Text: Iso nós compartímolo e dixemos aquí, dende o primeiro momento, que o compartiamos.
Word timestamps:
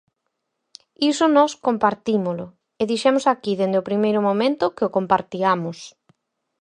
Iso 1.11 1.25
nós 1.37 1.51
compartímolo 1.67 2.45
e 2.81 2.83
dixemos 2.91 3.25
aquí, 3.33 3.51
dende 3.61 3.77
o 3.81 3.87
primeiro 3.89 4.19
momento, 4.29 4.73
que 4.75 4.85
o 4.87 4.93
compartiamos. 4.97 5.77